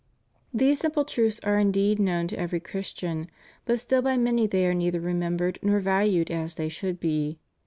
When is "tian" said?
2.91-3.29